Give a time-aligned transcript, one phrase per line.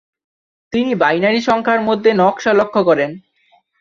[0.73, 3.11] তিনি বাইনারি সংখ্যার মধ্যে নকশা লক্ষ্য করেন।